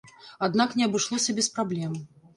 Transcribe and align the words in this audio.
Аднак 0.47 0.73
не 0.79 0.87
абышлося 0.89 1.37
без 1.41 1.51
праблем. 1.59 1.93